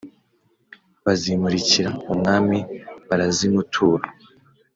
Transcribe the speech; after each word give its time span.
bazimurikira 1.03 1.89
umwami 2.11 2.57
barazimutura. 3.07 4.05